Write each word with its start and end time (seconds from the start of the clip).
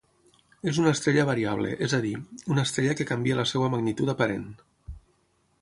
És 0.71 0.79
una 0.83 0.93
estrella 0.97 1.25
variable, 1.27 1.75
és 1.87 1.93
a 1.99 2.01
dir, 2.07 2.15
una 2.55 2.65
estrella 2.71 2.97
que 3.01 3.09
canvia 3.13 3.39
la 3.43 3.49
seva 3.55 3.71
magnitud 3.75 4.15
aparent. 4.15 4.53